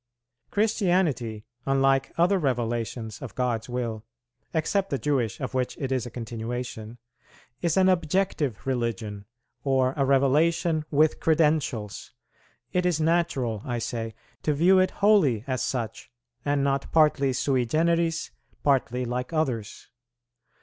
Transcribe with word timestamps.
Christianity, 0.49 1.45
unlike 1.67 2.11
other 2.17 2.39
revelations 2.39 3.21
of 3.21 3.35
God's 3.35 3.69
will, 3.69 4.03
except 4.51 4.89
the 4.89 4.97
Jewish, 4.97 5.39
of 5.39 5.53
which 5.53 5.77
it 5.77 5.91
is 5.91 6.07
a 6.07 6.09
continuation, 6.09 6.97
is 7.61 7.77
an 7.77 7.87
objective 7.87 8.65
religion, 8.65 9.25
or 9.63 9.93
a 9.95 10.03
revelation 10.03 10.85
with 10.89 11.19
credentials; 11.19 12.13
it 12.73 12.83
is 12.83 12.99
natural, 12.99 13.61
I 13.63 13.77
say, 13.77 14.15
to 14.41 14.55
view 14.55 14.79
it 14.79 14.89
wholly 14.89 15.43
as 15.45 15.61
such, 15.61 16.09
and 16.43 16.63
not 16.63 16.91
partly 16.91 17.31
sui 17.31 17.67
generis, 17.67 18.31
partly 18.63 19.05
like 19.05 19.31
others. 19.31 19.87